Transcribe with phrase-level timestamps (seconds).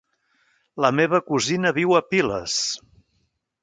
[0.85, 2.61] La meva cosina viu a Piles.